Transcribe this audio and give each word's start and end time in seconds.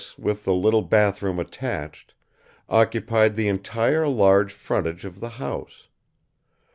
This, 0.01 0.17
with 0.17 0.45
the 0.45 0.53
little 0.55 0.81
bathroom 0.81 1.37
attached, 1.37 2.15
occupied 2.67 3.35
the 3.35 3.47
entire 3.47 4.07
large 4.07 4.51
frontage 4.51 5.05
of 5.05 5.19
the 5.19 5.29
house. 5.37 5.89